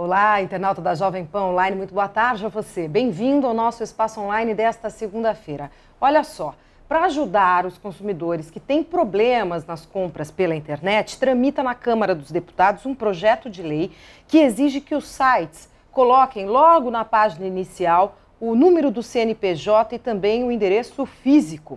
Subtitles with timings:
[0.00, 2.86] Olá, internauta da Jovem Pan Online, muito boa tarde a você.
[2.86, 5.72] Bem-vindo ao nosso espaço online desta segunda-feira.
[6.00, 6.54] Olha só,
[6.88, 12.30] para ajudar os consumidores que têm problemas nas compras pela internet, tramita na Câmara dos
[12.30, 13.90] Deputados um projeto de lei
[14.28, 19.98] que exige que os sites coloquem logo na página inicial o número do CNPJ e
[19.98, 21.76] também o endereço físico.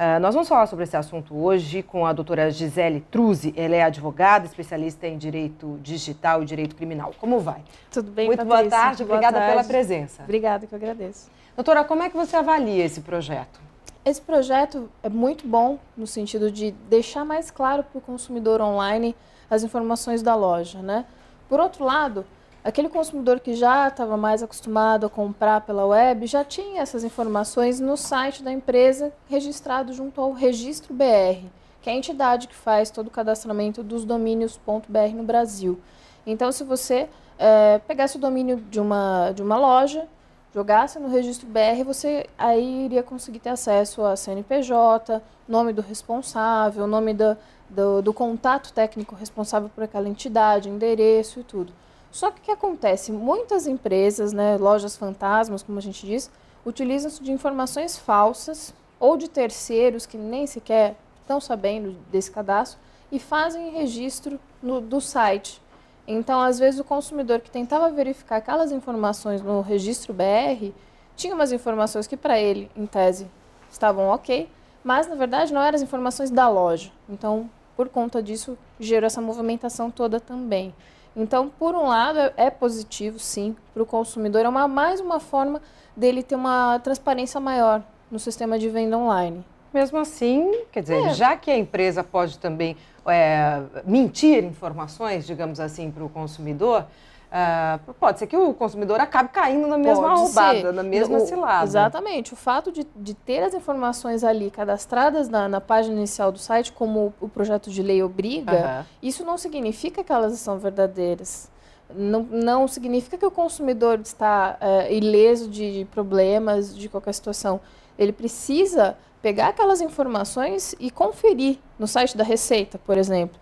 [0.00, 3.52] Uh, nós vamos falar sobre esse assunto hoje com a doutora Gisele Truzzi.
[3.54, 7.12] Ela é advogada, especialista em direito digital e direito criminal.
[7.20, 7.62] Como vai?
[7.92, 8.70] Tudo bem, Muito Patrícia.
[8.70, 9.52] boa tarde, boa obrigada tarde.
[9.52, 10.22] pela presença.
[10.22, 11.30] Obrigada, que eu agradeço.
[11.54, 13.60] Doutora, como é que você avalia esse projeto?
[14.02, 19.14] Esse projeto é muito bom no sentido de deixar mais claro para o consumidor online
[19.50, 21.04] as informações da loja, né?
[21.46, 22.24] Por outro lado,
[22.62, 27.80] aquele consumidor que já estava mais acostumado a comprar pela web já tinha essas informações
[27.80, 31.46] no site da empresa registrado junto ao Registro BR,
[31.80, 35.80] que é a entidade que faz todo o cadastramento dos domínios .br no Brasil.
[36.26, 40.06] Então, se você é, pegasse o domínio de uma, de uma loja,
[40.54, 46.86] jogasse no registro BR, você aí iria conseguir ter acesso a CNPJ, nome do responsável,
[46.86, 47.36] nome do,
[47.68, 51.72] do, do contato técnico responsável por aquela entidade, endereço e tudo.
[52.10, 53.12] Só que o que acontece?
[53.12, 56.30] Muitas empresas, né, lojas fantasmas, como a gente diz,
[56.66, 62.78] utilizam-se de informações falsas ou de terceiros que nem sequer estão sabendo desse cadastro
[63.10, 65.60] e fazem registro no, do site.
[66.06, 70.72] Então, às vezes, o consumidor que tentava verificar aquelas informações no registro BR
[71.16, 73.28] tinha umas informações que, para ele, em tese,
[73.70, 74.50] estavam ok,
[74.82, 76.90] mas, na verdade, não eram as informações da loja.
[77.08, 80.74] Então, por conta disso, gerou essa movimentação toda também.
[81.16, 84.44] Então, por um lado, é positivo, sim, para o consumidor.
[84.44, 85.60] É uma, mais uma forma
[85.96, 89.44] dele ter uma transparência maior no sistema de venda online.
[89.72, 91.14] Mesmo assim, quer dizer, é.
[91.14, 96.86] já que a empresa pode também é, mentir informações, digamos assim, para o consumidor,
[97.30, 100.72] uh, pode ser que o consumidor acabe caindo na mesma pode roubada, ser.
[100.72, 101.64] na mesma o, cilada.
[101.64, 102.32] Exatamente.
[102.32, 106.72] O fato de, de, ter as informações ali cadastradas na, na, página inicial do site,
[106.72, 108.84] como o projeto de lei obriga, uhum.
[109.02, 111.50] isso não significa que elas são verdadeiras.
[111.92, 117.60] Não, não significa que o consumidor está uh, ileso de, de problemas, de qualquer situação.
[117.98, 123.38] Ele precisa pegar aquelas informações e conferir no site da Receita, por exemplo.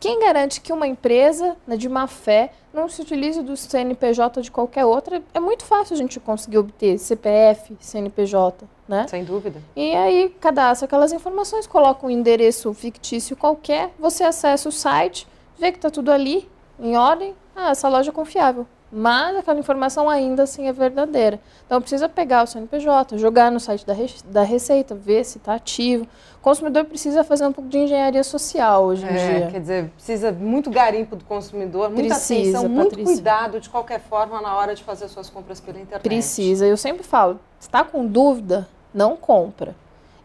[0.00, 4.50] Quem garante que uma empresa né, de má fé não se utilize do CNPJ de
[4.50, 5.22] qualquer outra?
[5.34, 9.06] É muito fácil a gente conseguir obter CPF, CNPJ, né?
[9.08, 9.60] Sem dúvida.
[9.74, 15.26] E aí cadastra aquelas informações, coloca um endereço fictício qualquer, você acessa o site,
[15.58, 16.48] vê que está tudo ali,
[16.78, 21.38] em ordem, ah, essa loja é confiável mas aquela informação ainda assim é verdadeira.
[21.66, 23.94] Então precisa pegar o CNPJ, jogar no site da,
[24.26, 26.06] da Receita, ver se está ativo.
[26.38, 29.50] O consumidor precisa fazer um pouco de engenharia social hoje em é, dia.
[29.50, 33.14] Quer dizer, precisa muito garimpo do consumidor, muita precisa, atenção, muito Patrícia.
[33.14, 36.02] cuidado de qualquer forma na hora de fazer suas compras pela internet.
[36.02, 36.66] Precisa.
[36.66, 39.74] Eu sempre falo, está com dúvida, não compra.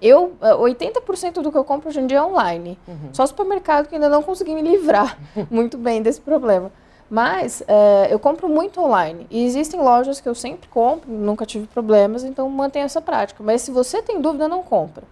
[0.02, 2.78] Eu, 80% do que eu compro hoje em dia é online.
[2.86, 3.10] Uhum.
[3.14, 5.18] Só supermercado que ainda não consegui me livrar
[5.50, 6.72] muito bem desse problema.
[7.14, 9.28] Mas é, eu compro muito online.
[9.30, 13.44] E existem lojas que eu sempre compro, nunca tive problemas, então mantenho essa prática.
[13.44, 15.04] Mas se você tem dúvida, não compra.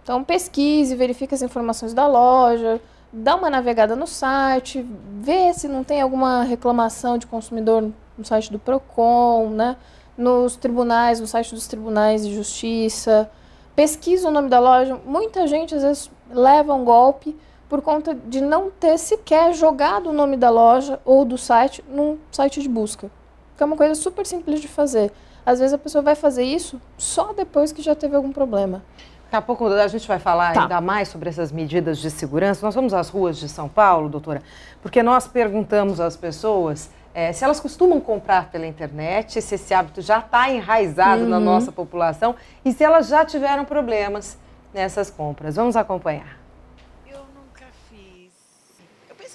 [0.00, 2.80] Então pesquise, verifique as informações da loja,
[3.12, 4.86] dá uma navegada no site,
[5.20, 9.76] vê se não tem alguma reclamação de consumidor no site do Procon, né?
[10.16, 13.28] nos tribunais, no site dos tribunais de justiça.
[13.74, 15.00] Pesquisa o nome da loja.
[15.04, 17.36] Muita gente às vezes leva um golpe
[17.70, 22.18] por conta de não ter sequer jogado o nome da loja ou do site num
[22.32, 23.08] site de busca.
[23.56, 25.12] Que é uma coisa super simples de fazer.
[25.46, 28.82] Às vezes a pessoa vai fazer isso só depois que já teve algum problema.
[29.24, 30.62] Daqui a pouco a gente vai falar tá.
[30.62, 32.66] ainda mais sobre essas medidas de segurança.
[32.66, 34.42] Nós vamos às ruas de São Paulo, doutora,
[34.82, 40.02] porque nós perguntamos às pessoas é, se elas costumam comprar pela internet, se esse hábito
[40.02, 41.28] já está enraizado uhum.
[41.28, 44.36] na nossa população e se elas já tiveram problemas
[44.74, 45.54] nessas compras.
[45.54, 46.39] Vamos acompanhar.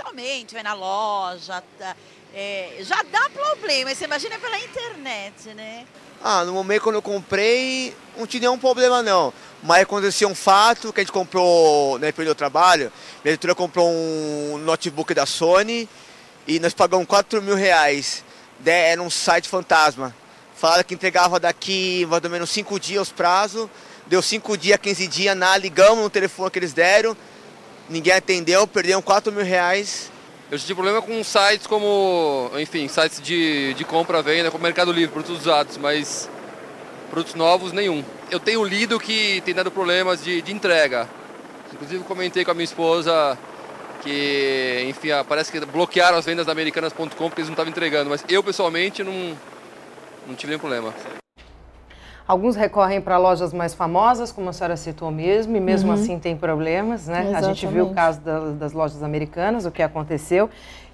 [0.05, 1.95] Pessoalmente, vai na loja, tá,
[2.33, 3.93] é, já dá problema.
[3.93, 5.85] Você imagina pela internet, né?
[6.23, 9.33] Ah, no momento quando eu comprei, não tinha nenhum problema não.
[9.63, 12.91] Mas aconteceu um fato que a gente comprou na empresa do trabalho.
[13.23, 15.89] Minha editora comprou um notebook da Sony
[16.47, 18.23] e nós pagamos 4 mil reais.
[18.65, 20.15] Era um site fantasma.
[20.55, 23.69] Falaram que entregava daqui mais ou menos 5 dias os prazos.
[24.07, 27.17] Deu 5 dias, 15 dias, nada, ligamos no telefone que eles deram
[27.89, 30.11] ninguém atendeu, perderam 4 mil reais.
[30.51, 35.11] Eu tive problema com sites como, enfim, sites de, de compra, venda, como Mercado Livre,
[35.11, 36.29] produtos usados, mas
[37.09, 38.03] produtos novos nenhum.
[38.29, 41.09] Eu tenho lido que tem dado problemas de, de entrega.
[41.73, 43.37] Inclusive comentei com a minha esposa
[44.01, 48.09] que, enfim, ah, parece que bloquearam as vendas da americanas.com porque eles não estavam entregando,
[48.09, 49.35] mas eu pessoalmente não,
[50.27, 50.93] não tive nenhum problema.
[52.27, 55.94] Alguns recorrem para lojas mais famosas, como a senhora citou mesmo, e mesmo Uhum.
[55.95, 57.19] assim tem problemas, né?
[57.19, 57.30] A gente
[57.66, 57.68] Exatamente.
[57.68, 60.50] viu o caso da- das lojas americanas, o que aconteceu.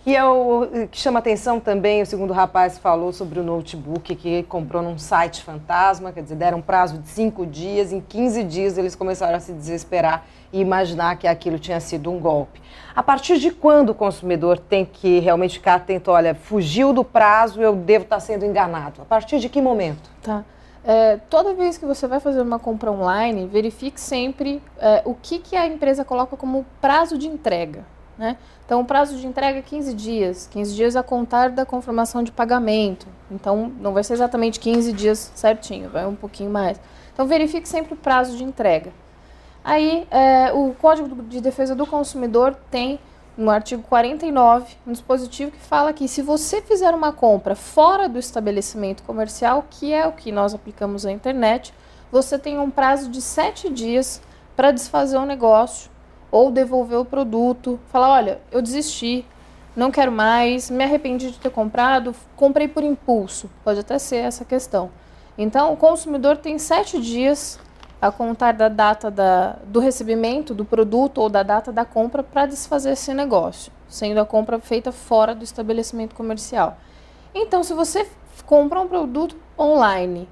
[0.05, 4.43] E é o que chama atenção também, o segundo rapaz falou sobre o notebook que
[4.43, 8.77] comprou num site fantasma, quer dizer, deram um prazo de cinco dias, em 15 dias
[8.79, 12.59] eles começaram a se desesperar e imaginar que aquilo tinha sido um golpe.
[12.95, 17.61] A partir de quando o consumidor tem que realmente ficar atento, olha, fugiu do prazo,
[17.61, 19.01] eu devo estar sendo enganado?
[19.03, 20.09] A partir de que momento?
[20.23, 20.43] Tá.
[20.83, 25.39] É, toda vez que você vai fazer uma compra online, verifique sempre é, o que,
[25.39, 27.85] que a empresa coloca como prazo de entrega.
[28.17, 28.37] Né?
[28.65, 30.47] Então, o prazo de entrega é 15 dias.
[30.51, 33.07] 15 dias a contar da confirmação de pagamento.
[33.29, 36.79] Então, não vai ser exatamente 15 dias certinho, vai um pouquinho mais.
[37.13, 38.91] Então, verifique sempre o prazo de entrega.
[39.63, 42.99] Aí, é, o Código de Defesa do Consumidor tem
[43.37, 48.19] no artigo 49 um dispositivo que fala que se você fizer uma compra fora do
[48.19, 51.73] estabelecimento comercial, que é o que nós aplicamos à internet,
[52.11, 54.21] você tem um prazo de sete dias
[54.55, 55.89] para desfazer o negócio
[56.29, 57.79] ou devolver o produto.
[57.87, 59.25] Falar, olha, eu desisti,
[59.75, 63.49] não quero mais, me arrependi de ter comprado, comprei por impulso.
[63.63, 64.91] Pode até ser essa questão.
[65.37, 67.59] Então, o consumidor tem sete dias
[68.01, 72.47] a contar da data da, do recebimento do produto ou da data da compra para
[72.47, 76.77] desfazer esse negócio, sendo a compra feita fora do estabelecimento comercial.
[77.33, 78.09] Então, se você
[78.45, 80.27] compra um produto online,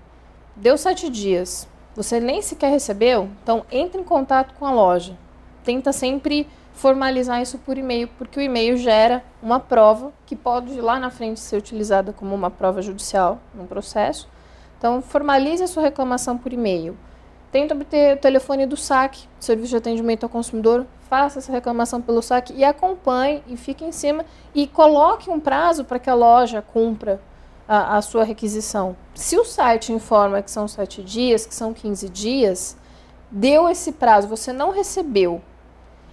[0.56, 5.16] deu sete dias, você nem sequer recebeu, então entre em contato com a loja.
[5.64, 11.00] Tenta sempre formalizar isso por e-mail, porque o e-mail gera uma prova que pode lá
[11.00, 14.28] na frente ser utilizada como uma prova judicial num processo.
[14.78, 16.98] Então, formalize a sua reclamação por e-mail.
[17.52, 22.22] Tenta obter o telefone do SAC, Serviço de Atendimento ao Consumidor, faça essa reclamação pelo
[22.22, 24.24] SAC e acompanhe e fique em cima
[24.54, 27.20] e coloque um prazo para que a loja cumpra
[27.68, 28.96] a, a sua requisição.
[29.16, 32.78] Se o site informa que são sete dias, que são 15 dias,
[33.32, 35.42] deu esse prazo, você não recebeu.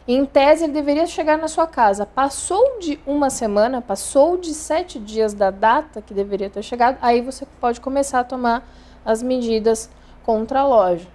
[0.08, 2.06] Em tese, ele deveria chegar na sua casa.
[2.06, 7.20] Passou de uma semana, passou de sete dias da data que deveria ter chegado, aí
[7.20, 8.66] você pode começar a tomar
[9.04, 9.90] as medidas
[10.22, 11.06] contra a loja,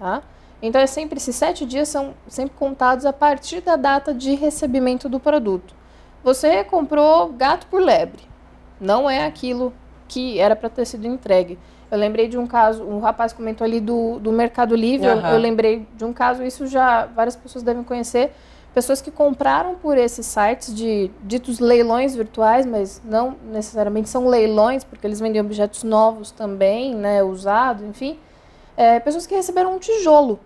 [0.00, 0.22] tá?
[0.62, 5.08] Então, é sempre, esses sete dias são sempre contados a partir da data de recebimento
[5.08, 5.74] do produto.
[6.24, 8.22] Você comprou gato por lebre,
[8.80, 9.72] não é aquilo
[10.08, 11.58] que era para ter sido entregue.
[11.90, 15.30] Eu lembrei de um caso, um rapaz comentou ali do, do Mercado Livre, eu- Aham.
[15.30, 18.32] eu lembrei de um caso, isso já várias pessoas devem conhecer,
[18.74, 24.84] pessoas que compraram por esses sites de ditos leilões virtuais, mas não necessariamente são leilões,
[24.84, 28.18] porque eles vendem objetos novos também, né, usados, enfim.
[28.76, 30.40] É, pessoas que receberam um tijolo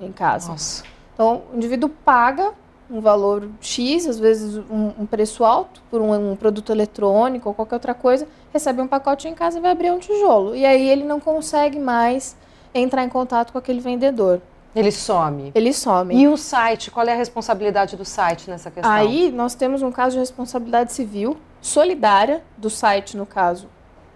[0.00, 0.48] em casa.
[0.48, 0.84] Nossa.
[1.14, 2.52] Então, o indivíduo paga
[2.90, 7.54] um valor X, às vezes um, um preço alto, por um, um produto eletrônico ou
[7.54, 10.54] qualquer outra coisa, recebe um pacote em casa e vai abrir um tijolo.
[10.54, 12.36] E aí ele não consegue mais
[12.74, 14.40] entrar em contato com aquele vendedor.
[14.74, 15.52] Ele some.
[15.54, 16.14] Ele some.
[16.14, 18.92] E o site, qual é a responsabilidade do site nessa questão?
[18.92, 23.68] Aí nós temos um caso de responsabilidade civil solidária do site, no caso,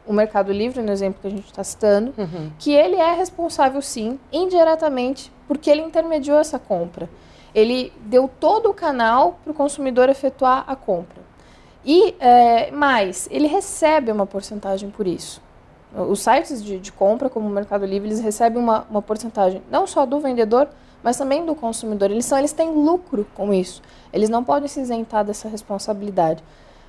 [0.06, 2.50] o Mercado Livre, no exemplo que a gente está citando, Uhum.
[2.58, 7.09] que ele é responsável sim, indiretamente, porque ele intermediou essa compra.
[7.54, 11.21] Ele deu todo o canal para o consumidor efetuar a compra.
[11.85, 15.42] E é, mais, ele recebe uma porcentagem por isso.
[16.09, 19.87] Os sites de, de compra, como o Mercado Livre, eles recebem uma, uma porcentagem não
[19.87, 20.69] só do vendedor,
[21.02, 22.11] mas também do consumidor.
[22.11, 23.83] Eles, são, eles têm lucro com isso.
[24.12, 26.45] Eles não podem se isentar dessa responsabilidade.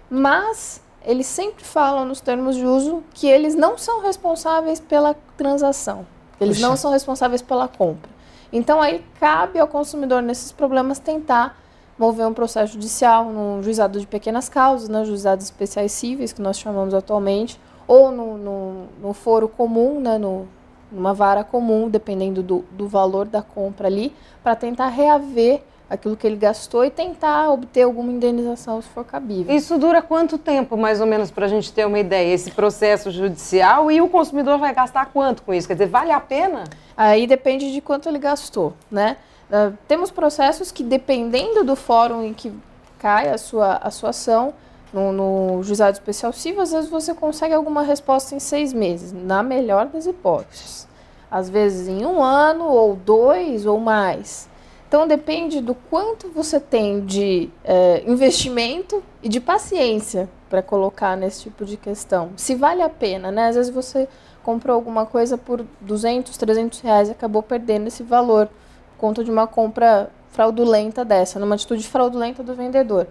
[0.09, 6.05] Mas eles sempre falam nos termos de uso que eles não são responsáveis pela transação.
[6.39, 6.67] Eles Puxa.
[6.67, 8.09] não são responsáveis pela compra.
[8.51, 11.57] Então aí cabe ao consumidor nesses problemas tentar
[11.97, 16.57] mover um processo judicial no juizado de pequenas causas, nos juizados especiais cíveis que nós
[16.57, 20.47] chamamos atualmente, ou no, no, no foro comum, né, no,
[20.91, 25.61] numa vara comum, dependendo do, do valor da compra ali, para tentar reaver
[25.91, 29.53] aquilo que ele gastou e tentar obter alguma indenização se for cabível.
[29.53, 32.33] Isso dura quanto tempo, mais ou menos, para a gente ter uma ideia?
[32.33, 35.67] Esse processo judicial e o consumidor vai gastar quanto com isso?
[35.67, 36.63] Quer dizer, vale a pena?
[36.95, 39.17] Aí depende de quanto ele gastou, né?
[39.51, 42.53] Ah, temos processos que, dependendo do fórum em que
[42.97, 44.53] cai a sua, a sua ação,
[44.93, 49.43] no, no juizado especial civil, às vezes você consegue alguma resposta em seis meses, na
[49.43, 50.87] melhor das hipóteses.
[51.29, 54.49] Às vezes em um ano, ou dois, ou mais.
[54.91, 61.43] Então depende do quanto você tem de eh, investimento e de paciência para colocar nesse
[61.43, 62.31] tipo de questão.
[62.35, 63.47] Se vale a pena, né?
[63.47, 64.05] Às vezes você
[64.43, 69.31] comprou alguma coisa por 200, 300 reais e acabou perdendo esse valor por conta de
[69.31, 73.07] uma compra fraudulenta dessa, numa atitude fraudulenta do vendedor.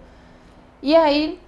[0.82, 1.40] E aí,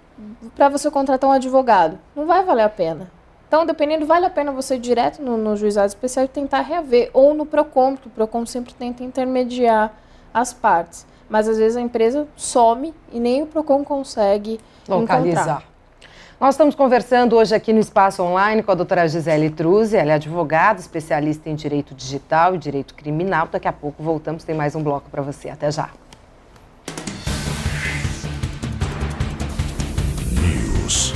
[0.57, 3.13] para você contratar um advogado, não vai valer a pena.
[3.49, 7.11] Então, dependendo, vale a pena você ir direto no, no juizado especial e tentar reaver,
[7.13, 9.95] ou no PROCON, porque o PROCON sempre tenta intermediar
[10.33, 11.07] as partes.
[11.29, 15.43] Mas às vezes a empresa some e nem o PROCON consegue localizar.
[15.43, 15.73] Encontrar.
[16.43, 20.15] Nós estamos conversando hoje aqui no Espaço Online com a doutora Gisele Truzzi, ela é
[20.17, 23.47] advogada, especialista em direito digital e direito criminal.
[23.51, 25.51] Daqui a pouco voltamos, tem mais um bloco para você.
[25.51, 25.91] Até já.
[30.33, 31.15] News.